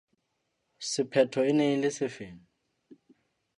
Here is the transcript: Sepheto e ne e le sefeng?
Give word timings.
Sepheto 0.89 1.39
e 1.49 1.51
ne 1.57 1.65
e 1.75 1.77
le 1.81 1.89
sefeng? 1.97 2.39